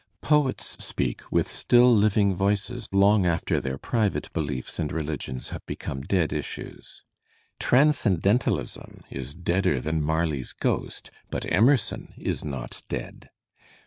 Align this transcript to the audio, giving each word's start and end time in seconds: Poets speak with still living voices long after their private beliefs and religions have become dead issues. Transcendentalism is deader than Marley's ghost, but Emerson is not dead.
Poets 0.23 0.83
speak 0.83 1.21
with 1.31 1.47
still 1.47 1.95
living 1.95 2.33
voices 2.33 2.89
long 2.91 3.27
after 3.27 3.59
their 3.61 3.77
private 3.77 4.33
beliefs 4.33 4.79
and 4.79 4.91
religions 4.91 5.49
have 5.49 5.63
become 5.67 6.01
dead 6.01 6.33
issues. 6.33 7.03
Transcendentalism 7.59 9.03
is 9.11 9.35
deader 9.35 9.79
than 9.79 10.01
Marley's 10.01 10.53
ghost, 10.53 11.11
but 11.29 11.45
Emerson 11.53 12.15
is 12.17 12.43
not 12.43 12.81
dead. 12.89 13.29